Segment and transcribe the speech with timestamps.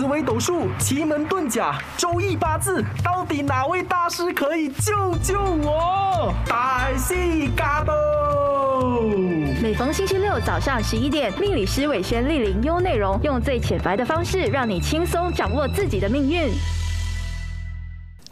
[0.00, 6.32] 紫微斗数、奇门遁甲、周易八字，到底哪位大师可以救救我？
[6.46, 7.92] 大西嘎多。
[9.62, 16.48] 每逢星期六早上十一点，命理师伟轩莅临优内容，用最浅白的方式，让你轻松掌握自己的命运。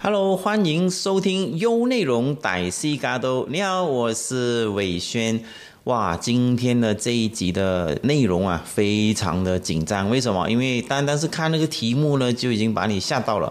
[0.00, 3.46] Hello，欢迎收听优内容歹西嘎都。
[3.50, 5.42] 你好，我是伟轩。
[5.84, 10.10] 哇，今天的这一集的内容啊，非常的紧张。
[10.10, 10.50] 为什么？
[10.50, 13.50] 因为单单是看那个题目呢，就已经把你吓到了。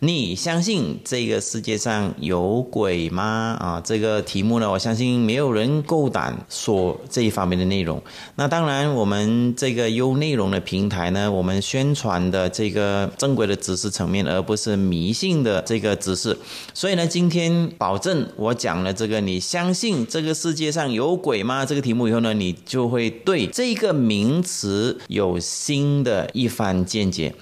[0.00, 3.56] 你相信这个世界上有鬼吗？
[3.58, 8.02] 啊，这个题目呢，我相信没有人够胆说这一方面的内容。
[8.34, 16.36] 那当然，我们这个优内容的平台呢，我们宣传的这个正规的知识层面，而不是迷信的这个知识。
[16.74, 21.64] 所以呢，今天保证我讲了这个，你相信这个世界上有鬼吗？
[21.64, 27.34] 这个题目以后呢，你就会对这个名词有新的一番见解。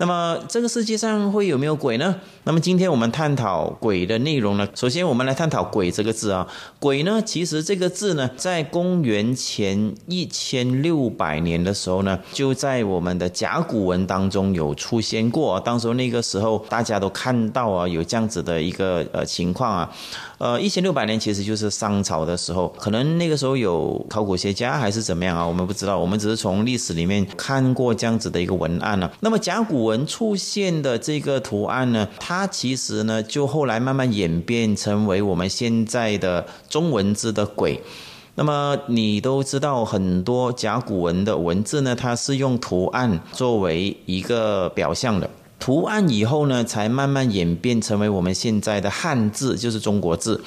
[0.00, 2.16] 那么这个世界上会有没有鬼呢？
[2.44, 4.66] 那么今天我们探讨鬼的内容呢？
[4.74, 6.48] 首先我们来探讨“鬼”这个字啊。
[6.78, 15.60] 鬼呢，其实这个字呢，在公元前一千六百年的时候呢，就在我们的甲骨文当中有出现过。
[15.60, 19.92] 当时那个时候大家都看到啊，有这样子的一个呃情况啊。
[20.40, 25.46] 呃，一千六百年其实就是商朝的时候，可能那个时候有考古学家还是怎么样啊？
[25.46, 37.78] 我们不知道，我们只是从历史里面看过这样子的一个文案呢、那么甲骨文出现的这个图案呢，它其实呢就后来慢慢演变成为我们现在的中文字的“鬼”。
[38.36, 45.28] 那么你都知道，很多甲骨文的文字呢，它是用图案作为一个表象的。
[45.60, 50.42] 图案以后呢，才慢慢演变成为我们现在的汉字，就是中国字。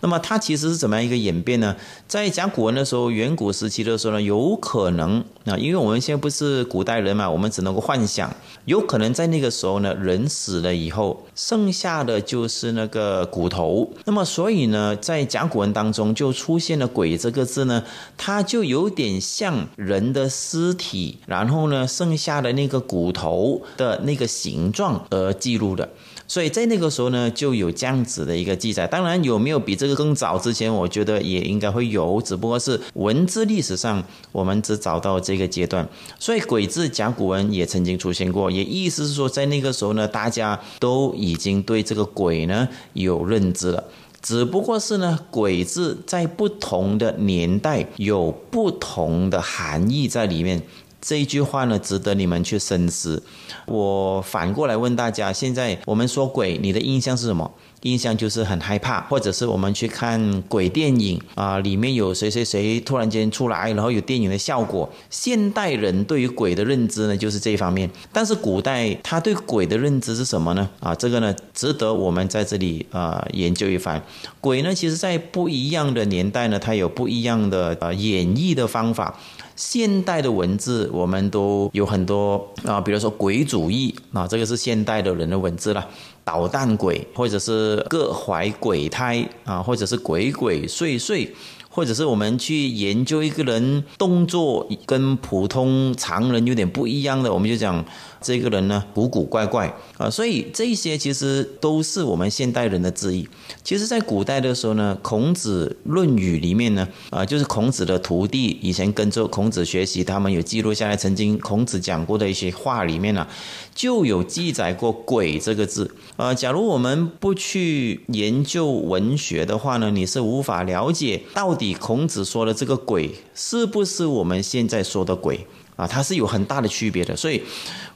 [0.00, 1.74] 那么它其实是怎么样一个演变呢？
[2.06, 8.32] 在甲骨文的时候，远古时期的时候呢，有可能啊，因为我们现在不是古代人嘛，我们只能够幻想，
[8.66, 13.90] 有可能在那个时候呢，人死了以后，剩下的就是那个骨头。
[14.04, 17.82] 那么所以呢，在甲骨文当中就出现了“鬼”这个字呢，
[18.16, 25.88] 它就有点像人的尸体，然后呢，剩下的那个骨头的那个形形状而记录的。
[26.26, 28.86] 所以在那个时候呢，就有这样子的一个记载。
[28.86, 30.72] 当然，有没有比这个更早之前？
[30.72, 35.88] 我觉得也应该会有，只不过是文字历史上我们只找到这个阶段。
[36.18, 43.84] 所以“鬼”字甲骨文也曾经出现过，也意思是说，在那个时候呢，大家都已经对这个“鬼”呢有认知了。
[44.20, 50.60] 只不过是呢，“鬼”字在不同的年代有不同的含义在里面。
[51.00, 53.22] 这一句话呢，值得你们去深思。
[53.68, 57.50] 我反过来问大家：现在我们说鬼，你的印象是什么？
[57.82, 64.90] 印象就是很害怕，或者是我们去看鬼电影啊，里面有谁谁谁突然间出来，然后有电影的效果。
[65.10, 67.88] 现代人对于鬼的认知呢，就是这一方面。
[68.12, 70.68] 但是古代他对鬼的认知是什么呢？
[70.80, 74.02] 啊，这个呢，值得我们在这里啊研究一番。
[74.40, 79.16] 鬼呢，其实在不一样的年代呢，它有不一样的呃演绎的方法。
[79.58, 85.84] 现代的文字我们都有很多啊，比如说鬼主义啊，这个是现代的人的文字了。
[86.22, 91.26] 捣蛋鬼，或者是各怀鬼胎啊，或者是鬼鬼祟祟，
[91.70, 97.82] 或者是我们去研究一个人动作跟普通常人有点不一样的，我们就讲
[98.20, 100.08] 这个人呢古古怪怪啊。
[100.10, 103.28] 所以这些其实都是我们现代人的质疑。
[103.62, 113.26] 其实，在古代的时候呢，孔子《论语》里面呢，啊，就是孔子的徒弟以前跟着孔子学习，他们有记录下来，曾经孔子讲过的一些话里面呢、
[113.74, 115.94] 就有记载过“鬼”这个字。
[116.16, 125.46] 呃，假如我们不去研究文学的话呢，你是无法了解到底孔子说的这个“鬼”是不是我们现在说的“鬼”
[125.78, 125.86] 啊？
[125.86, 127.16] 它是有很大的区别的。
[127.16, 127.40] 所以，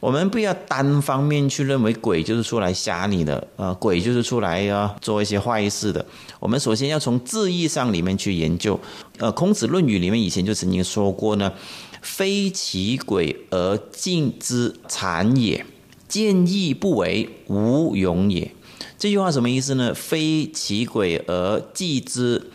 [0.00, 6.06] 我们不要单方面去认为鬼就是出来吓你的，呃，鬼就是出来啊做一些坏事的。
[6.38, 8.78] 我们首先要从字义上里面去研究。
[9.18, 11.52] 呃，孔子《论语》里面以前就曾经说过呢
[12.00, 15.66] ：“非其鬼而敬之，谄也。”
[16.08, 18.52] 见义不为，无勇也。
[18.98, 19.94] 这句话什么意思呢？
[19.94, 22.50] 非其鬼而祭之，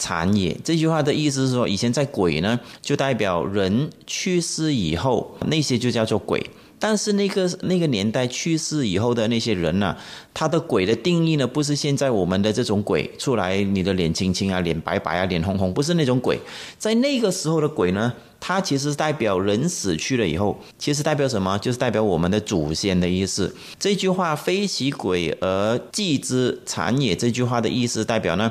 [0.00, 0.56] 残也。
[0.64, 6.44] 这句话的意思是说，以前在鬼呢，就代表人去世以后，那些就叫做鬼。
[6.82, 9.94] 但是那个那个年代去世以后的那些人呢、
[10.32, 16.40] 他的鬼的定义呢，不是现在我们的这种鬼出来，你的脸青青啊，脸白白啊，脸红红，不是那种鬼。
[16.78, 18.10] 在那个时候的鬼呢，
[18.40, 21.58] 它其实代表人死去了以后，其实代表什么？
[21.58, 23.54] 就是代表我们的祖先的意思。
[23.78, 28.50] 这句话“非其鬼而祭之，残也”这句话的意思代表呢，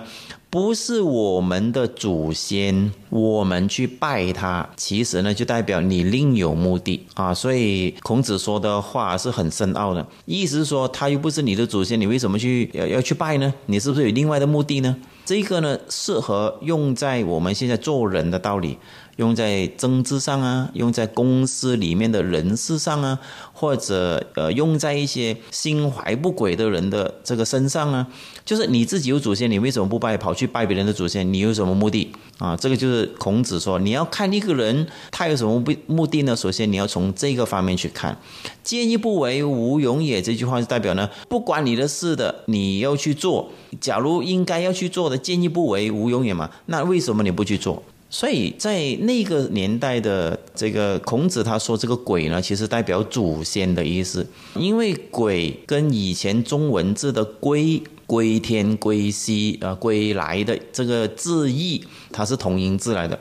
[0.51, 7.31] 不是我们的祖先，我们去拜他，其实呢就代表你另有目的啊。
[7.31, 13.53] 所以孔子说的话是很深奥的，意思是说他又不是你的祖先，你为什么去要要去拜呢？
[13.67, 14.95] 你是不是有另外的目的呢？
[15.23, 18.79] 这个呢适合用在我们现在做人的道理。
[19.19, 23.19] 用在政治上啊，用在公司里面的人事上啊，
[23.51, 28.07] 或者呃，用在一些心怀不轨的人的这个身上啊，
[28.45, 31.33] 就是你自己有祖先，你为什么不拜，跑去拜别人的祖先？
[31.33, 32.55] 你有什么目的啊？
[32.55, 36.33] 这个就是孔子说，你要看一个人他有什么目目的呢？
[36.33, 38.17] 首先你要从这个方面去看。
[38.63, 40.21] 见义不为，无勇也。
[40.21, 43.51] 这句话是代表呢，不关你的事的，你要去做。
[43.81, 47.83] 假如应该要去做的，见义不为，无勇也嘛，那为什么你不去做？
[48.09, 63.19] 所以在那个年代的这个孔子他说这个鬼呢，其实代表祖先的意思，因为鬼跟以前中文字的归归天归西啊归来的这个字义，它是同音字来的，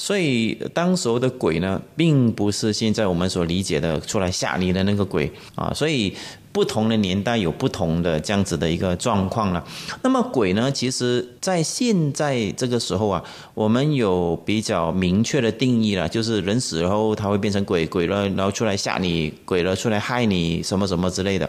[0.00, 6.14] 所以当时候的鬼呢，并不是现在我们所理解的出来吓你的那个鬼啊，所以。
[6.52, 9.64] 不同的年代有不同的这样子的一个状况了。
[10.02, 10.68] 那么鬼呢？
[10.72, 13.22] 其实，在现在这个时候啊，
[13.54, 21.48] 我们有比较明确的定义了，就是人死后他会变成鬼，鬼了然后出来吓你，鬼了出来害你，什么什么之类的。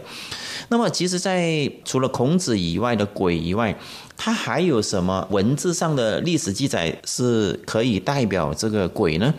[0.68, 3.76] 那么，其实，在除了孔子以外的鬼以外，
[4.16, 9.34] 它还有什么文字上的历史记载是可以代表这个鬼呢？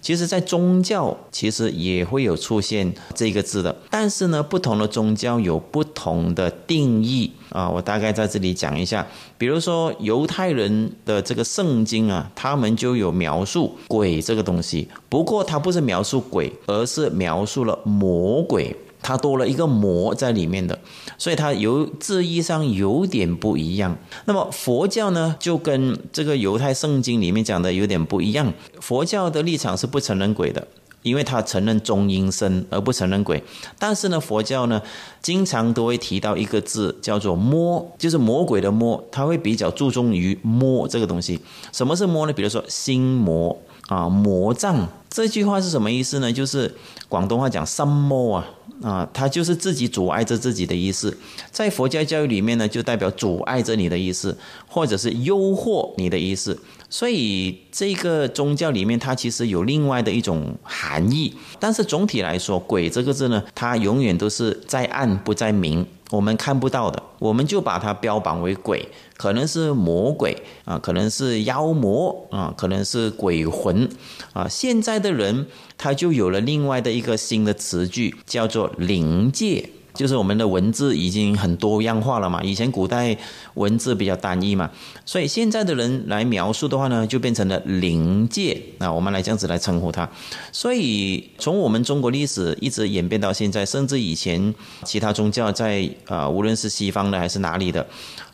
[0.00, 7.68] 其实，在宗教其实也会有出现这个字的，但是呢，不同的宗教有不同的定义啊。
[7.68, 18.74] 我大概在这里讲一下，比如说犹太人的这个圣经啊，他们就有描述鬼这个东西，不过它不是描述鬼，而是描述了魔鬼。
[19.02, 20.78] 它多了一个“魔”在里面的，
[21.18, 23.96] 所以它有字义上有点不一样。
[24.26, 28.52] 那么佛教呢，就跟这个犹太圣经里面讲的有点不一样。
[28.80, 30.68] 佛教的立场是不承认鬼的，
[31.02, 33.42] 因为他承认中阴身而不承认鬼。
[33.78, 34.80] 但是呢，佛教呢，
[35.20, 41.40] 经常都会提到一个字叫做“魔”，就是魔鬼的“魔”，他会比较注重于“魔”这个东西。
[41.72, 42.32] 什么是“魔”呢？
[42.32, 43.58] 比如说心魔
[43.88, 44.88] 啊，魔障。
[45.12, 46.32] 这句话是什么意思呢？
[46.32, 46.74] 就是
[47.06, 48.48] 广东话讲“心魔”啊。
[48.82, 51.16] 啊，它就是自己阻碍着自己的意思，
[51.52, 54.36] 在佛教教育里面呢，就代表阻碍着你的意思，
[54.66, 56.58] 或者是诱惑你的意思。
[56.90, 61.32] 所以这个宗教里面，它其实有另外的一种含义。
[61.60, 73.88] 但是总体来说，“鬼”这个字呢，它永远都是在暗不在明，我们看不到的，我们就把它标榜为鬼，可能是魔鬼啊，可能是妖魔啊，可能是鬼魂
[74.32, 74.48] 啊。
[74.48, 75.46] 现在的人。
[75.76, 79.68] 他就有了另外的一个新的词句，叫做灵界。
[79.94, 83.14] 就是我们的文字已经很多样化了嘛，以前古代
[83.54, 84.70] 文字比较单一嘛，
[85.04, 88.58] 所以现在的人来描述的话呢，就变成了灵界。
[88.78, 90.08] 那我们来这样子来称呼它。
[90.50, 97.86] 所以从我们中国历史一直演变到现在，甚至以前其他宗教在啊，无论是西方的还是哪里的，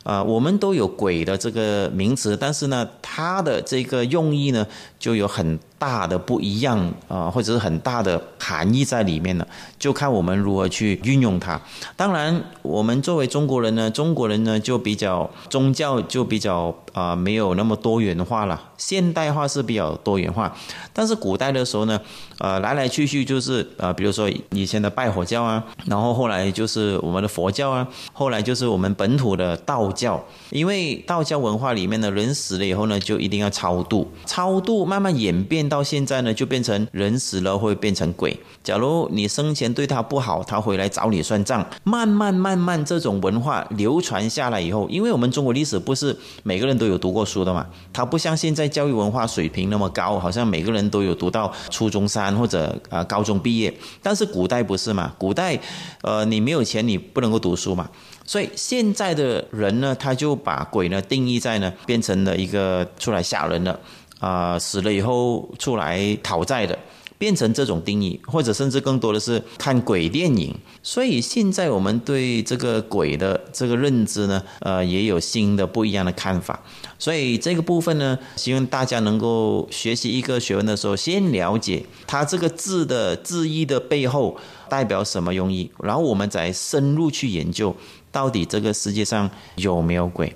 [0.04, 4.66] 啊，我们都有鬼的这个名词，但是呢，它的这个用意呢，
[4.98, 9.46] 就有很大的不一样啊，或者是很大的含义在里面了，
[9.78, 11.60] 就看我们如何去运用它。
[11.96, 20.56] 当然，我们作为中国人呢，中国人呢就比较宗教就比较啊没有那么多元化了，现代化是比较多元化。
[20.92, 22.00] 但是古代的时候呢，
[22.38, 30.24] 呃来来去去就是呃比如说以前的拜火教啊，然后后来就是我们的佛教啊，后来就是我们本土的道道教。
[30.50, 35.68] 因为道教文化里面的人死了以后呢，就一定要超度，超度慢慢演变。
[35.68, 38.38] 到现在呢，就变成人死了会变成鬼。
[38.64, 41.66] 假如你生前对他不好，他回来找你算账。
[41.84, 53.72] 慢慢慢慢，这种文化流传下来以后，因为我们中国历史不是每个人都有读过书的嘛，它不像现在教育文化水平那么高，好像每个人都有读到初中三或者啊高中毕业。
[54.02, 55.12] 但是古代不是嘛？
[55.18, 55.58] 古代，
[56.02, 57.88] 呃，你没有钱，你不能够读书嘛。
[58.28, 63.80] 所以现在的人呢，他就把鬼呢定义在呢，变成了一个出来吓人的。
[64.20, 66.76] 啊，死了以后出来讨债的，
[67.18, 70.52] 变成这种定义，或者甚至更多的是看鬼电影。
[70.82, 76.60] 所以现在我们对这个鬼的这个认知呢，呃，也有新的不一样的看法。
[76.98, 84.36] 所以这个部分呢，希望大家能够学习一个学问的时候，先了解它这个字的字义的背后。
[84.70, 87.74] 代表什么用意，然后我们再深入去研究，
[88.10, 90.34] 到底这个世界上有没有鬼。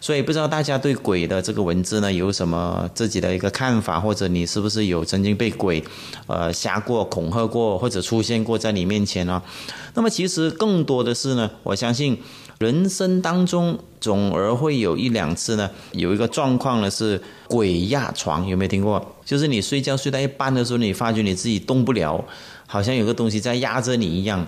[0.00, 5.82] 所以不知道大家对鬼的这个文字呢有什么自己的一个看法，或者你是不是有曾经被鬼，
[6.26, 9.42] 呃吓过、恐吓过，或者出现过在你面前呢？
[9.94, 12.18] 那么其实更多的是呢，我相信
[12.58, 19.14] 人生当中总而会有一两次呢，有一个状况呢是鬼压床，有没有听过？
[19.24, 22.24] 就是你睡觉睡到一半的时候，你发觉你自己动不了，
[22.66, 24.46] 好像有个东西在压着你一样。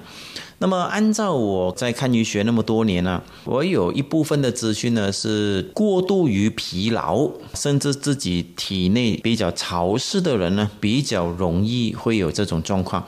[0.61, 13.07] 那么，按照我在看医学那么多年呢，我有一部分的资讯呢是过度于疲劳，甚至自己体内比较潮湿的人呢，比较容易会有这种状况。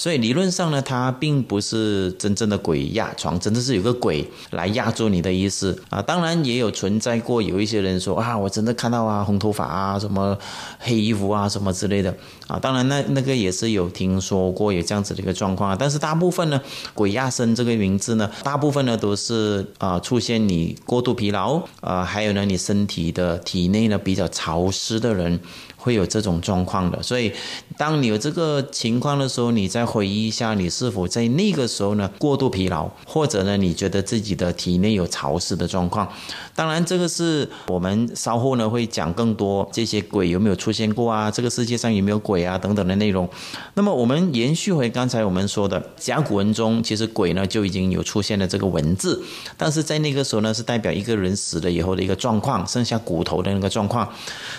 [0.00, 6.00] 所以理论上呢，它并不是真正的鬼压床，真的是有个鬼来压住你的意思啊。
[6.00, 10.38] 当然也有存在过有一些人说啊，我真的看到啊，红头发啊，什么
[10.78, 12.16] 黑衣服啊，什么之类的
[12.46, 12.58] 啊。
[12.58, 15.76] 当然那那个也是有听说过有这样子的一个状况。
[15.76, 16.58] 但是大部分呢，
[16.94, 25.38] 鬼压身这个名字呢，大部分呢都是啊出现你过度疲劳啊，还有呢你身体的体内呢比较潮湿的人。
[25.80, 27.32] 会有这种状况的，所以
[27.78, 36.06] 当你有这个情况的时候，你再回忆一下，你是否在那个时候呢过度疲劳，或者呢你觉得自己的体内有潮湿的状况？
[36.54, 43.26] 当然，这个是我们稍后呢会讲更多这些鬼有没有出现过啊，这个世界上有没有鬼啊等等的内容。
[43.72, 49.22] 那么我们延续回刚才我们说的甲骨文中，其实鬼呢就已经有出现了这个文字，
[49.56, 54.06] 但是在那个时候呢是代表一个人死了以后的一个状况，剩下骨头的那个状况。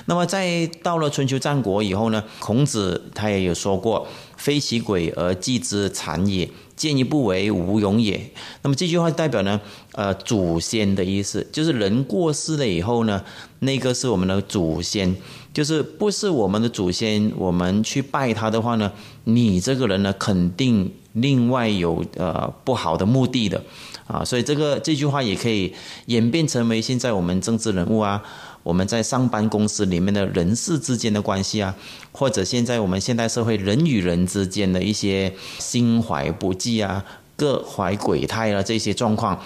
[0.05, 8.32] 那么在到了春秋战国以后呢，孔子他也有说过：“非其鬼而祭之残也，见一不为，无勇也。”
[8.63, 9.60] 那么这句话代表呢，
[9.91, 13.24] 呃，祖先的意思，就是人过世了以后呢，
[13.60, 15.15] 那个是我们的祖先，
[15.53, 18.91] 就是不是我们的祖先，我们去拜他的话呢，
[19.25, 23.62] 你这个人呢，肯定另外有呃不好的目的的
[24.08, 24.24] 啊。
[24.24, 25.74] 所以这个这句话也可以
[26.06, 28.24] 演变成为现在我们政治人物啊。
[28.63, 31.75] 我们在上班公司里面的人事之间的关系啊，
[32.12, 37.03] 或者现在我们现代社会人与人之间的一些心怀不济啊、
[37.36, 39.39] 各怀鬼胎啊这些状况，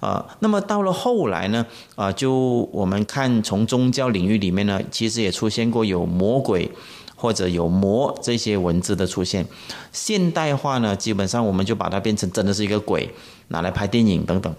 [0.00, 6.70] 啊，那么到了后来呢，啊，就我们看从宗教领域里面呢，其实也出现过有魔鬼
[7.14, 9.46] 或者有魔这些文字的出现。
[9.92, 13.10] 现代化呢，基本上我们就把它变成真的是一个鬼，
[13.48, 14.54] 拿来拍电影等等。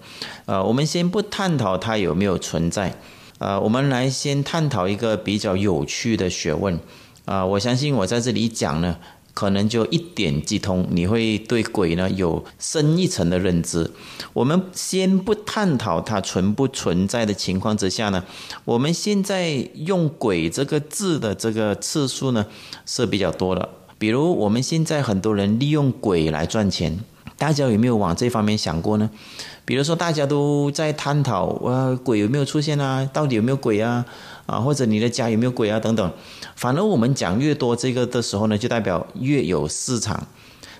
[0.46, 2.96] 呃，我们先不探讨它有没有存在。
[3.44, 6.80] 呃，我们来先探讨一个比较有趣的学问。
[7.26, 8.96] 啊，我相信我在这里讲呢，
[9.34, 13.90] 可能就一点即通，你会对鬼呢有深一层的认知。
[14.32, 18.24] 我们先不探讨它存不存在的情况之下呢，
[18.64, 22.46] 我们现在用“鬼”这个字的这个次数呢
[22.86, 23.68] 是比较多的。
[23.98, 26.98] 比如我们现在很多人利用鬼来赚钱，
[27.44, 29.10] 大家有没有往这方面想过呢？
[29.66, 33.06] 比如说，大家都在探讨，呃，鬼有没有出现啊？
[33.12, 34.02] 到底有没有鬼啊？
[34.46, 35.78] 啊，或者你的家有没有鬼啊？
[35.78, 36.12] 等等。
[36.56, 40.26] 反而我们讲越多这个的时候呢，就代表越有市场。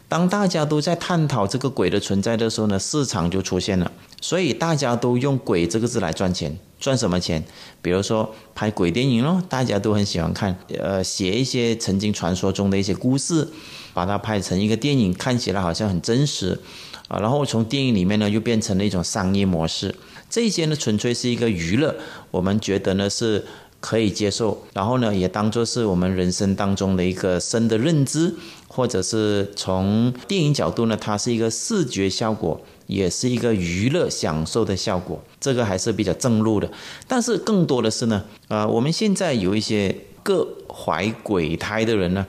[0.08, 3.92] 当大家都在探讨这个鬼的存在的时候呢，市场就出现了。
[4.22, 7.44] 所以大家都用“鬼”这个字来赚钱，赚什么钱？
[7.82, 10.56] 比如说拍鬼电影咯，大家都很喜欢看。
[10.78, 13.46] 呃，写一些曾经传说中的一些故事，
[13.94, 16.60] 把它拍成一个电影，看起来好像很真实。
[17.08, 19.94] 啊，然后从电影里面呢，又变成了一种商业模式。
[20.30, 21.94] 这些呢，纯粹是一个娱乐，
[22.30, 23.44] 我们觉得呢是
[23.78, 24.64] 可以接受。
[24.72, 28.34] 然后呢，也当做是我们人生当中的一个深的认知，
[28.68, 35.22] 或者是从电影角度呢，它是一个视觉效果，也是一个娱乐享受的效果。
[35.38, 36.68] 这个还是比较正路的。
[37.06, 42.26] 但是更多的是呢，啊，我们现在有一些各怀鬼胎的人呢，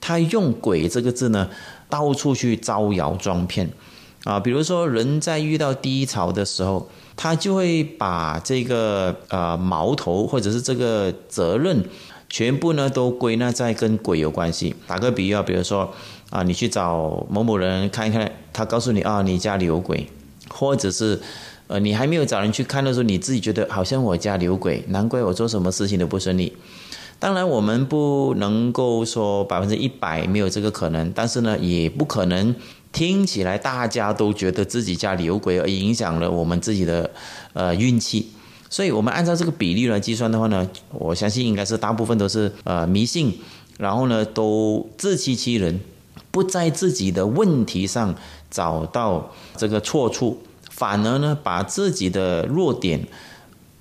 [0.00, 1.48] 他用“鬼”这个字呢，
[1.88, 3.70] 到处去招摇撞骗。
[4.24, 11.84] 啊，比如说人在遇到低潮的时候，他就会把这个呃矛头或者是这个责任，
[12.28, 14.74] 全部呢都归纳在跟鬼有关系。
[14.84, 15.94] 打个比喻啊，比如说
[16.30, 20.08] 啊，你去找某某人看一看，他告诉你啊，你家里有鬼，
[20.48, 21.20] 或者是
[21.68, 26.52] 呃你还没有找人去看的时候，你自己觉得好像我家里有鬼，难怪我做什么事情都不顺利。
[27.18, 32.54] 当然，我们不能够说百分之一百没有这个可能，但是呢，也不可能。
[32.92, 37.10] 听起来大家都觉得自己家里有鬼，而影响了我们自己的
[37.52, 38.30] 呃运气，
[38.70, 43.38] 所以我们按照这个比例来计算的话呢，我相信应该是大部分都是呃迷信，
[43.76, 45.78] 然后呢都自欺欺人，
[46.30, 48.14] 不在自己的问题上
[48.50, 50.38] 找到这个错处，
[50.70, 53.06] 反而呢把自己的弱点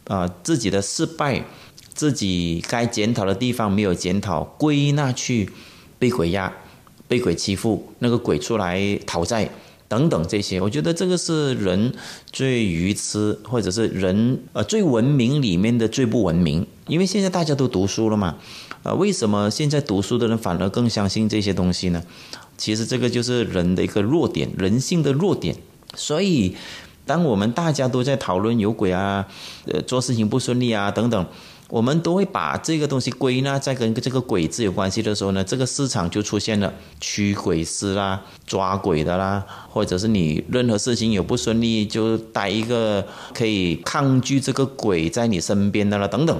[0.07, 1.45] 啊自己的失败，
[1.95, 5.49] 自己该检讨的地方没有检讨，归纳去
[5.97, 6.53] 被鬼压。
[7.07, 9.47] 被鬼欺负，那个鬼出来讨债
[9.87, 11.93] 等等这些，我觉得这个是人
[12.31, 16.65] 最愚痴，或者是人呃最文明里面的最不文明。
[16.87, 18.37] 因为现在大家都读书了嘛，
[18.81, 22.01] 呃，为什么现在读书的人反而更相信这些东西呢？
[22.57, 25.55] 其实这个就是人的一个弱点，人性的弱点。
[25.93, 26.55] 所以，
[27.05, 29.27] 当我们大家都在讨论有鬼啊，
[29.67, 31.23] 呃，做事情不顺利啊等等。
[31.67, 46.39] 我们都会把这个东西归纳在跟这个鬼字有关系的时候呢，这个市场就出现了驱鬼师啦、抓鬼的啦，或者是你任何事情有不顺利，就带一个可以抗拒这个鬼在你身边的啦等等。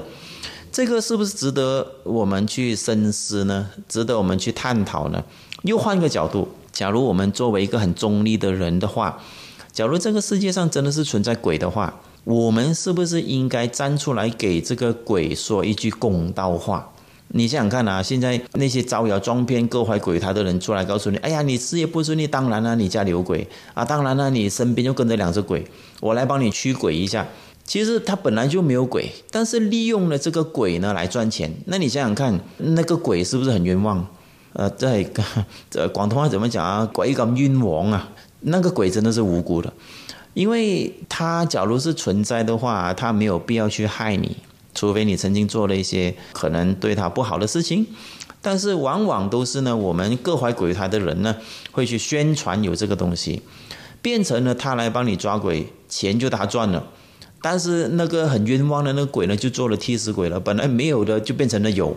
[0.72, 3.72] 这个是不是值得我们去深思呢？
[3.90, 5.24] 值得我们去探讨呢？
[5.64, 9.20] 又换一个角度，假如我们作为一个很中立的人的话，
[9.72, 12.00] 假如这个世界上真的是存在鬼的话。
[12.26, 16.92] 我们是不是应该站出来给这个鬼说一句公道话？
[17.28, 25.64] 你想想看啊，现在那些招摇撞骗、各怀鬼胎的人出来告诉你：“哎呀，你事业不顺利，当然了，你家里有鬼啊，当然了，你身边就跟着两只鬼，
[26.02, 27.28] 我来帮你驱鬼一下。”
[27.64, 31.52] 其实他本来就没有鬼，但是利用了这个鬼呢来赚钱。
[31.66, 34.08] 那你想想看，那个鬼是不是很冤枉？
[34.54, 35.06] 呃，在
[35.70, 36.90] 这广东话怎么讲啊？
[36.92, 38.12] 鬼咁冤枉啊！
[38.42, 39.74] 那个鬼真的是无辜的。
[40.36, 44.36] 因为他假如是存在的话，他没有必要去害你，
[44.76, 47.88] 除非你曾经做了一些可能对他不好的事情。
[48.42, 51.38] 但是往往都是呢，我们各怀鬼胎的人呢，
[51.72, 53.42] 会去宣传有这个东西，
[54.02, 56.86] 变成了他来帮你抓鬼，钱就他赚了。
[57.42, 61.96] 但是那个很冤枉的那个鬼呢，就做了替死鬼了，本来没有的就变成了有。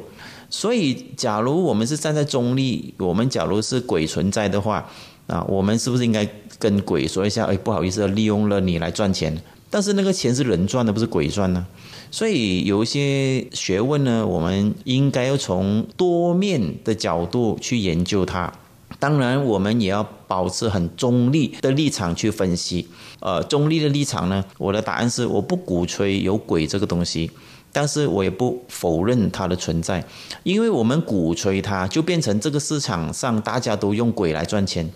[0.48, 4.88] 所以，假如我们是站在中立，我们假如是鬼存在的话。
[5.28, 6.26] 啊，我们是不是应该
[6.58, 7.44] 跟鬼说一下？
[7.46, 11.66] 哎，不好意思，利用了你来赚钱，但是那个钱是人赚的，不是鬼赚呢。
[12.10, 18.52] 所以有一些学问呢，我们应该要从多面的角度去研究它。
[18.98, 22.88] 当然，我们也要保持很中立的立场去分析。
[23.20, 27.30] 呃，中立的立场呢，我的答案是我不鼓吹有鬼这个东西。
[27.70, 30.02] 但是我也不否认它的存在，
[30.42, 34.90] 因为我们鼓吹它，就变成这个市场上大家都用鬼来赚钱。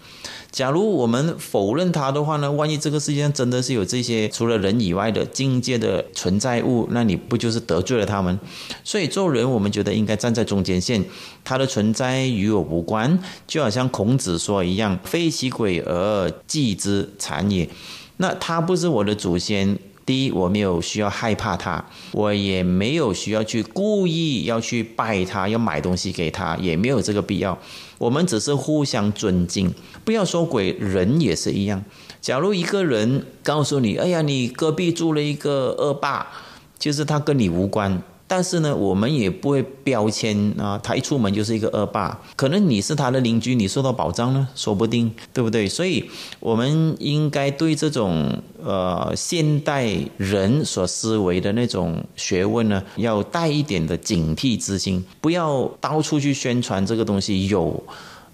[0.52, 2.52] 假如我们否认它的话呢？
[2.52, 8.38] 万一这个世界上真的是有这些除了人以外的境界的存在物，那你不就是得罪了他们？
[8.84, 11.02] 所以做人，我们觉得应该站在中间线，
[11.42, 13.18] 它的存在与我无关。
[13.46, 17.66] 就好像孔子说一样：“非其鬼而祭之，残也。”
[18.18, 19.78] 那他不是我的祖先。
[20.04, 27.56] 第一，我没有需要害怕他，我也没有需要去故意要去拜他，要买东西给他，也没有这个必要。
[27.98, 29.72] 我们只是互相尊敬，
[30.04, 31.84] 不要说鬼，人也是一样。
[32.20, 36.26] 假如一个人告诉你：“哎呀，你隔壁住了一个恶霸，
[36.78, 38.02] 就是他跟你无关。”
[38.34, 42.18] 但是呢，我们也不会标签啊，他一出门就是一个恶霸。
[42.34, 45.68] 可能你是他的邻居，你受到保障呢，说不定，对不对？
[45.68, 46.02] 所以，
[46.40, 57.84] 我们应该对这种呃现代人所思维的那种学问呢，要带一点的警惕之心，不要到处去宣传这个东西有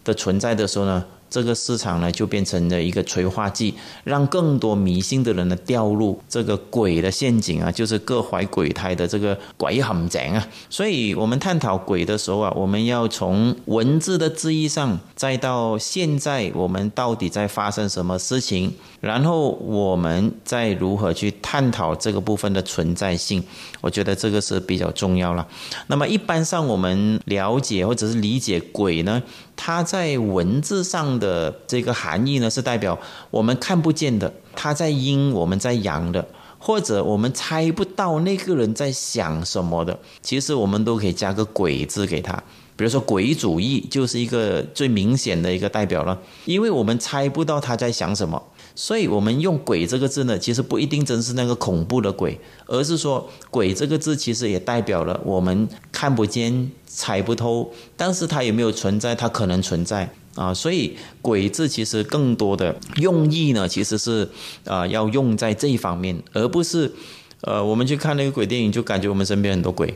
[0.04, 1.04] 的存在的时候呢。
[1.30, 10.48] 这个市场呢，就变成了一个催化剂，让更多迷信的人呢掉入这个鬼的陷阱啊，就是各怀鬼胎的这个鬼陷阱啊。
[10.70, 23.42] 所以，我们探讨鬼的时候啊，我们要从文字的字义上，再到现在我们到底在发生什么事情，然后我们再如何去探讨这个部分的存在性，
[23.80, 25.46] 我觉得这个是比较重要了。
[25.88, 29.22] 那么，一般上我们了解或者是理解鬼呢？
[29.60, 32.96] 它在文字上的这个含义呢，是代表
[33.30, 36.26] 我们看不见的，它在阴，我们在阳的，
[36.58, 42.32] 或者我们猜不到那个人在想什么的，其实我们都可以加个鬼字给他。
[42.76, 48.40] 比如说鬼主义就是一个最明显的一个代表了，因为我们猜不到他在想什么。
[48.80, 60.54] 所以，我们用“鬼”这个字呢，其实不一定真是那个恐怖的鬼，而是说“鬼”这个字其实也代表了我们看不见、猜不透，但是它也没有存在，它可能存在啊。
[60.54, 64.28] 所以“鬼”字其实更多的用意呢，其实是
[64.64, 66.92] 啊要用在这一方面，而不是
[67.40, 69.92] 呃我们去看那个鬼电影，就感觉我们身边很多鬼。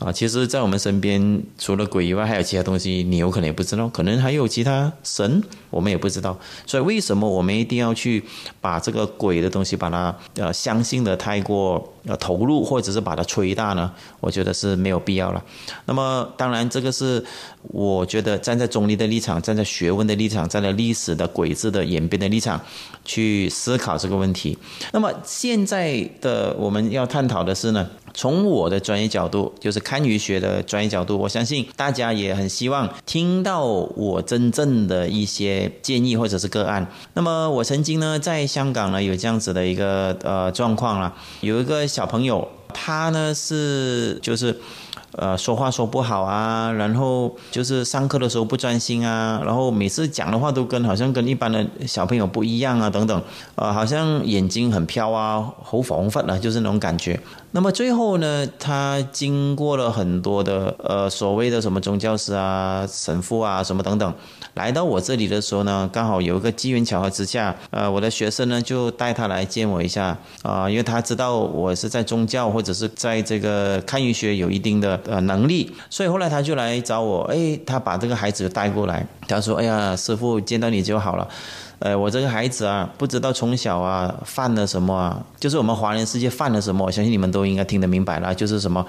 [0.00, 6.36] 啊，其实，在我们身边，除了鬼以外，还有其他东西，你有可能也不知道，可能还有其他神，我们也不知道。
[6.66, 8.24] 所以，为什么我们一定要去
[8.60, 13.90] 把这个鬼的东西，把它呃相信的太过呃投入或者是把它吹大呢，
[14.20, 15.42] 我觉得是没有必要了。
[15.86, 17.24] 那么当然这个是
[17.62, 22.60] 我觉得站在中立的立场，站在学问的立场，站在历史的轨迹的演变的立场
[23.04, 24.56] 去思考这个问题。
[24.92, 27.88] 那么现在的我们要探讨的是呢？
[28.16, 36.86] 从我的专业角度，就是堪舆学的专业角度，我相信大家也很希望听到我真正的一些建议或者是个案。
[37.14, 44.60] 那么我曾经呢，在香港呢有这样子的一个呃状况啦，有一个小朋友，他呢是就是。
[45.16, 53.22] 呃，说话说不好啊，然后就是上课的时候不专心啊，然后每次讲的话都跟好像跟一般的小朋友不一样啊，等等，
[53.54, 57.20] 呃，好像眼睛很飘啊，好恍惚啊，就是那种感觉。
[57.52, 64.12] 那么最后呢，他经过了很多的呃所谓的什么宗教师啊、神父啊什么等等，
[64.54, 75.00] 来到我这里的时候呢，刚好有一个机缘巧合之下，呃，我的学生呢就带他来见我一下啊，因为他知道我是在宗教或者是在这个堪舆学有一定的。
[75.06, 81.28] 呃，能力，所以后来他就来找我，哎，他把这个孩子带过来，他说，哎呀，师傅见到你就好了。
[81.84, 88.82] 呃，我这个孩子啊，不知道从小啊犯了什么啊，就是我们华人世界犯了什么，我相信你们都应该听得明白了，就是什么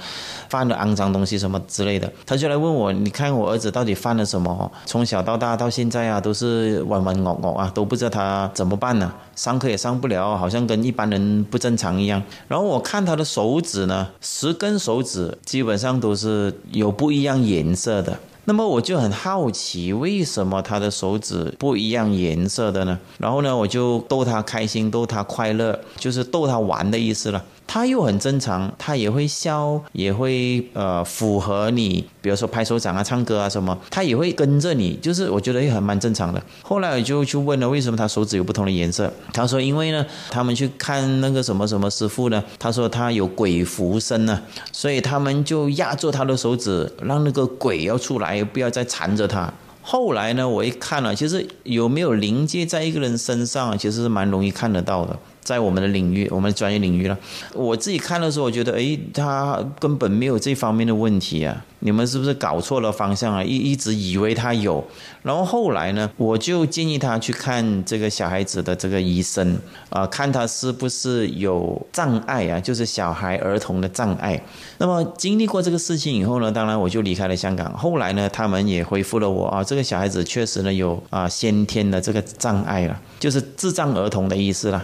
[0.48, 2.10] 犯了肮脏东西什么之类的。
[2.26, 4.72] 他就来问我，你看我儿子到底犯了什么？
[4.86, 9.12] 从小到大到现在啊，都是弯弯恶恶啊，都不知道他怎么办呢？
[9.36, 12.24] 上课也上不了，好像跟一般人不正常一样。
[12.48, 18.18] 然后我看他的手指呢，十根手指基本上都是有不一样颜色的。
[18.48, 23.00] 那么我就很好奇，为什么他的手指不一样颜色的呢？
[23.18, 27.44] 然后呢，我就逗他开心，逗他快乐，就是逗他玩的意思了。
[27.67, 36.41] 他又很正常，他也会笑，也会呃符合你，比如说拍手掌啊、唱歌啊什么，他也会跟着你，就是我觉得也很蛮正常的。
[36.62, 39.12] 后来我就去问了，为什么他手指有不同的颜色？
[39.34, 49.51] 他说因为呢，他们去看那个什么什么师傅呢，他说他有鬼附身呢，所以他们就压住他的手指，让那个鬼要出来，不要再缠着他。
[49.82, 55.17] 后来呢，我一看了，其实有没有灵界在一个人身上，其实是蛮容易看得到的。
[55.46, 57.18] 在我们的领域，我们的专业领域了。
[57.54, 61.64] 我自己看的时候，我觉得，哎，他根本没有这方面的问题啊。
[61.80, 63.44] 你们是不是搞错了方向啊？
[63.44, 64.84] 一一直以为他有，
[65.22, 69.56] 然后后来呢，我就建议他去看这个小孩子的这个医生
[69.90, 74.42] 啊，看他是不是有障碍啊，就是小孩儿童的障碍。
[74.80, 77.72] 那么经历过这个事情以后呢，当然我就离开了香港。
[77.78, 84.84] 后来呢，他们也回复了我啊，这个小孩子确实呢有啊先天的这个障碍了，就是智障儿童的意思了。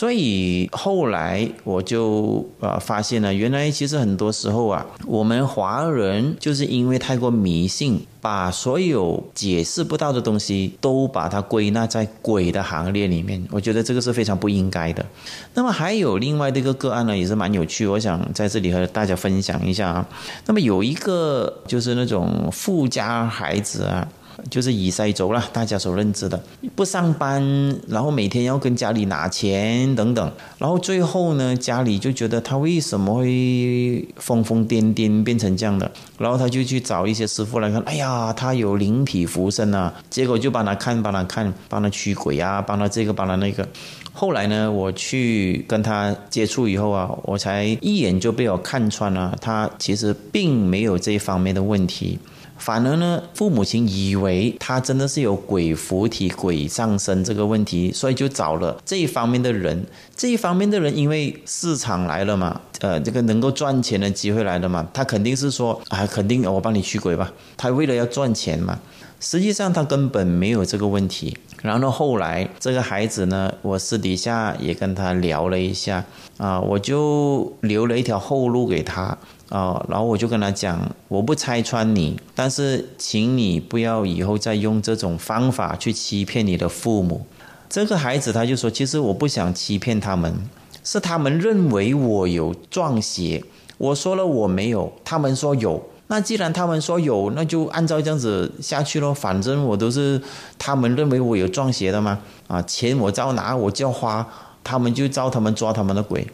[0.00, 6.34] 所以后来我就啊发现了，原来其实很多时候啊，我们华人。
[6.40, 15.04] 就是因为太过迷信，把所有解释不到的东西都把它归纳在鬼的行列里面，我觉得这个是非常不应该的。
[15.52, 20.08] 那么还有另外的一个个案呢，也是蛮有趣，我想在这里和大家分享一下啊。
[20.46, 24.08] 那么有一个就是那种富家孩子啊。
[24.48, 26.40] 就是以塞族了，大家所认知的，
[26.74, 27.42] 不上班，
[27.88, 43.68] 然后每天要跟家里拿钱等等，然后最后呢，家里就觉得他为什么会疯疯癫癫变成这样的，然后他就去找一些师傅来看，哎呀，他有灵体附身啊，结果就帮他看，帮他看，帮他驱鬼啊，帮他这个，帮他那个。
[44.12, 52.18] 后来呢，我去跟他接触以后啊，我才一眼就被我看穿了，他其实并没有这方面的问题。
[52.60, 59.86] 反而呢，父母亲以为他真的是有鬼附体、鬼上身这个问题，所以就找了这一方面的人。
[60.14, 67.32] 这一方面的人，因为市场来了嘛，呃，这个能够赚钱的机会来了嘛，他肯定是说啊，肯定我帮你驱鬼吧。
[67.56, 68.78] 他为了要赚钱嘛，
[69.18, 71.36] 实际上他根本没有这个问题。
[71.62, 76.04] 然后后来这个孩子呢，我私底下也跟他聊了一下
[76.36, 79.16] 啊，我就留了一条后路给他。
[79.50, 87.26] 啊，然后我就跟他讲，我不拆穿你，但是请你不要以后再用这种方法去欺骗你的父母。
[87.68, 90.34] 这个孩子他就说，其实我不想欺骗他们，
[90.82, 93.44] 是他们认为我有撞邪，
[93.76, 95.82] 我说了我没有，他们说有。
[96.06, 99.14] 那既然他们说有，那就按照这样子下去咯。
[99.14, 100.20] 反正我都是
[100.58, 104.26] 他们认为我有撞邪的嘛，啊，钱我照拿，我就要花，
[104.64, 106.26] 他们就照他们抓他们的鬼。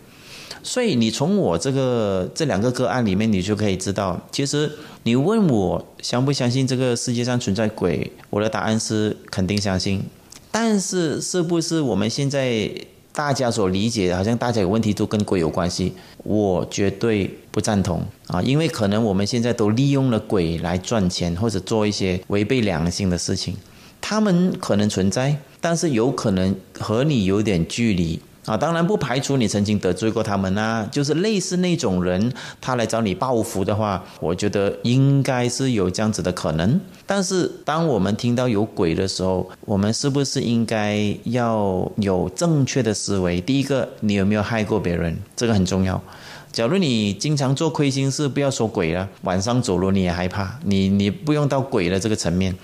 [0.66, 4.68] 所以你从我这个这两个个案里面，你就可以知道，其实
[5.05, 10.02] 你问我相不相信这个世界上存在鬼，我的答案是肯定相信。
[10.50, 12.68] 但是是不是我们现在
[13.12, 15.92] 大家所理解，好像大家有问题都跟鬼有关系？
[16.24, 18.42] 我绝对不赞同啊！
[18.42, 23.55] 因为可能我们现在都利用了鬼来赚钱，或者做一些违背良心的事情。
[24.00, 28.20] 他们可能存在，但是有可能和你有点距离。
[28.46, 36.80] 啊，当然不排除你曾经得罪过他们啊，就是类似那种人，他来找你报复的话，我觉得应该是有这样子的可能。
[37.04, 43.40] 但是当我们听到有鬼的时候，我们是不是应该要有正确的思维？
[43.40, 45.16] 第一个，你有没有害过别人？
[45.35, 46.00] 这个很重要。
[46.57, 52.57] 假如你经常做亏心事，不要说鬼了，晚上走路你也害怕，你你不用到鬼的这个层面。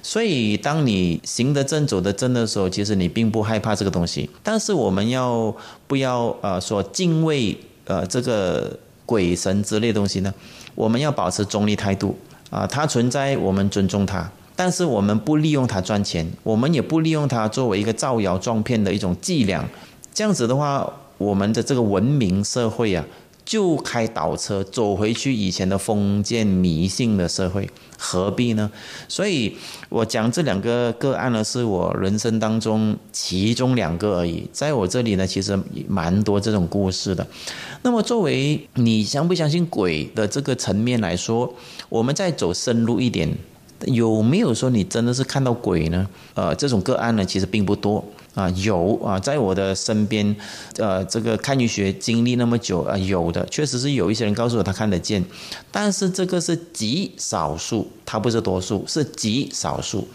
[0.00, 4.30] 所以，当你行得正、走得正的时候，其实你并不害怕这个东西。
[4.44, 5.52] 但是，我们要
[5.88, 10.32] 不要呃说敬畏呃这个鬼神之类东西呢？
[10.76, 12.16] 我们要保持中立态度
[12.48, 19.68] 啊，它存在，我们尊重它，但是我们不利用它赚钱，我们也不利用它作为一个造谣撞骗的一种伎俩。
[20.14, 23.04] 这样子的话，我们的这个文明社会啊。
[23.44, 28.70] 就开倒车走回去以前的封建迷信的社会，何必呢？
[29.08, 29.56] 所以
[29.88, 34.48] 我讲这两个个案呢，是我人生当中其中两个而已。
[34.52, 37.26] 在我这里呢，其实蛮多这种故事的。
[37.82, 41.52] 那么，作为你相不相信鬼的这个层面来说，
[41.88, 43.28] 我们再走深入一点，
[43.86, 46.08] 有没有说你真的是看到鬼呢？
[46.34, 48.04] 呃，这种个案呢，其实并不多。
[48.34, 50.34] 啊，有啊，在我的身边，
[50.78, 55.22] 呃，这个看医学经历那么久啊，有的确实是有一些人告诉我他看得见，
[55.70, 60.08] 但是这个是极少数，它不是多数，是极少数。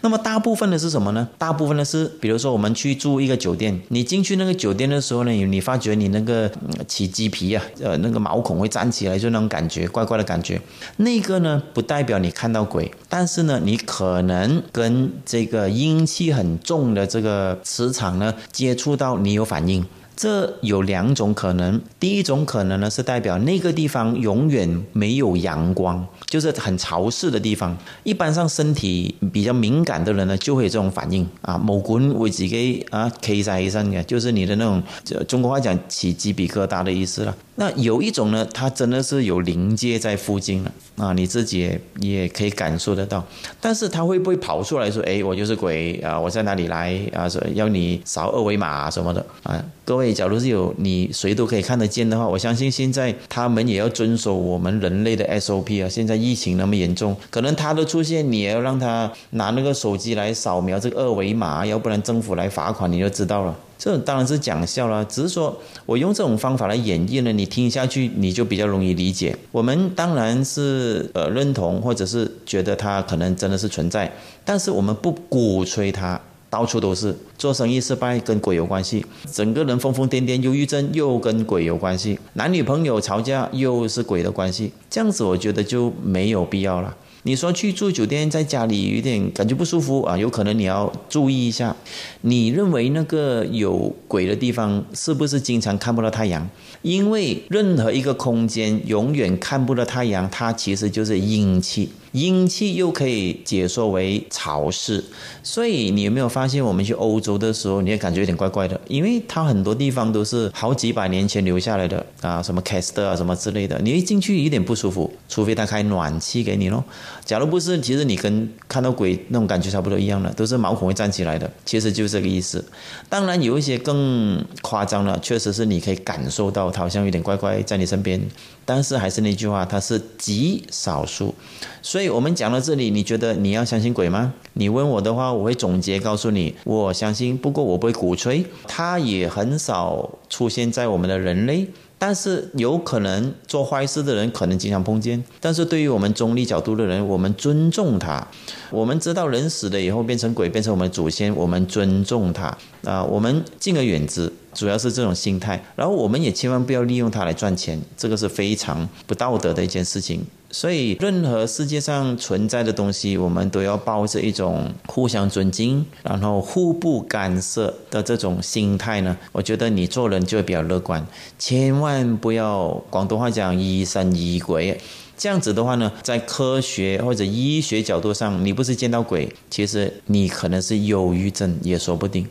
[0.00, 1.28] 那么大部分的是什么呢？
[1.38, 6.50] 大部分的是，比如说我们去住一个酒店，你进去那个酒店的时候呢，你发觉你那个
[6.88, 10.60] 起鸡皮啊，呃，那个毛孔会站起来，就那种感觉，怪怪的感觉。
[10.96, 17.59] 那个呢，不代表你看到鬼，但是呢，你可能跟这个阴气很重的这个。
[17.62, 19.84] 磁场呢，接触到你有反应，
[20.16, 21.80] 这有两种可能。
[21.98, 27.76] 第一种可能呢，是代表那个地方永远没有阳光，就是很潮湿的地方。
[28.02, 34.82] 一般上身体比较敏感的人呢，就会有这种反应啊，某管会自己啊起在身嘅，就是你的那种
[35.26, 37.34] 中国话讲起鸡皮疙瘩的意思了。
[37.60, 43.22] 那有一种呢，它真的是有灵界在附近了啊，你自己也也可以感受得到。
[43.60, 47.28] 但是它会不会跑出来说，哎，我就是鬼啊，我在哪里来啊？
[47.28, 49.62] 说要你扫二维码什么的啊？
[49.84, 55.86] 各位，假如是有你谁都可以看得见的话，我相信现在他们也要遵守我们人类的 SOP 啊。
[55.86, 63.54] 现在疫情那么严重，可能他的出现，你也要让他拿那个手机来扫描这个二维码，要不然政府来罚款，你就知道了。
[63.82, 69.34] 这当然是讲笑了，只是说我用这种方法来演绎呢，你听下去你就比较容易理解。
[69.50, 74.12] 我们当然是呃认同，或者是觉得它可能真的是存在，
[74.44, 86.94] 但是我们不鼓吹它，到处都是做生意失败跟鬼有关系，整个人疯疯癫癫、忧郁症又跟鬼有关系，男女朋友吵架又是鬼的关系，这样子我觉得就没有必要了。
[87.24, 91.76] 你说去住酒店，在家里有点感觉不舒服啊，有可能你要注意一下。
[92.22, 96.48] 你认为那个有鬼的地方是不是经常看不到太阳？
[96.80, 101.90] 因为任何一个空间永远看不到太阳，它其实就是阴气。
[102.12, 105.04] 阴气又可以解说为潮湿，
[105.42, 116.82] 所以你有没有发现，我们去欧洲的时候，你也感觉有点怪怪的，因为它很多地方都是好几百年前留下来的啊，什么凯斯特啊，什么之类的，你一进去有点不舒服，除非他开暖气给你咯。
[117.24, 122.64] 假如不是，其实你跟看到鬼那种感觉差不多一样的，都是毛孔会站起来的，其实就是这个意思。
[123.08, 128.20] 当然有一些更夸张了，确实是你可以感受到它好像有点怪怪在你身边，
[128.64, 131.34] 但是还是那句话，它是极少数。
[131.82, 134.32] 所以所以我们讲到这里，你觉得你要相信鬼吗？
[134.54, 141.68] 你问我的话，我会总结告诉你，我相信，不过我不会鼓吹，它也很少出现在我们的人类。
[141.98, 148.26] 但是有可能做坏事的人可能经常碰见，但是对于我们中立角度的人，我们尊重他。
[148.70, 155.62] 我们知道人死了以后变成鬼，变成我们祖先，我们尊重他啊，我们敬而远之，主要是这种心态。
[155.76, 160.24] 然后我们也千万不要利用它来赚钱，这个是非常不道德的一件事情。
[160.52, 169.16] 所以，任何世界上存在的东西，我们都要抱着一种互相尊敬，然后互不干涉的这种心态呢。
[169.32, 171.06] 我觉得你做人就会比较乐观，
[171.38, 174.80] 千万不要广东话讲疑神疑鬼。
[175.16, 182.26] 这样子的话呢，在科学或者医学角度上，你不是见到鬼，其实你可能是忧郁症也说不定。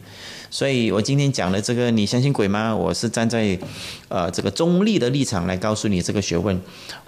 [0.52, 2.76] 所以我今天讲的这个，你相信鬼吗？
[2.76, 3.58] 我是站在，
[4.08, 6.60] 呃，这个中立的立场来告诉你这个学问。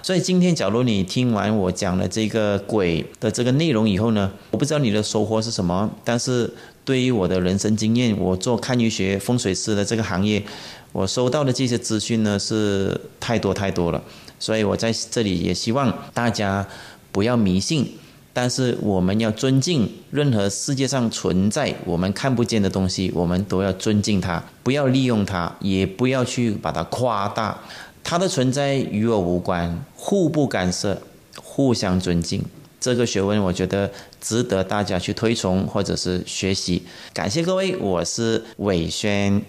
[0.03, 6.53] 所以今天，假如你听完我讲了这个鬼的这个内容以后呢，我不知道你的收获是什么，但是
[6.85, 10.43] 对于我的人生经验，我做看医学风水师的这个行业，
[10.91, 14.03] 我收到的这些资讯呢是太多太多了。
[14.39, 16.67] 所以我在这里也希望大家
[17.11, 17.91] 不要迷信。
[18.33, 27.59] 但是我们要尊敬任何世界上存在我们看不见的东西，我们都要尊敬它，不要利用它，也不要去把它夸大。
[28.03, 31.01] 它的存在与我无关，互不干涉，
[31.43, 32.43] 互相尊敬。
[32.79, 36.81] 这个学问，我觉得值得大家去推崇或者是学习。
[37.13, 39.39] 感谢各位，我是伟轩。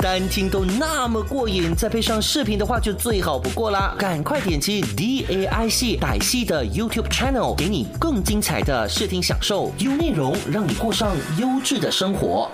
[0.00, 3.96] 单听都那么过瘾，再配上视频的话就最好不过啦！
[3.98, 12.48] 赶快点击 D A I C 歹戏的 YouTube Channel，给你更精彩的视听享受，优内容让你过上优质的生活。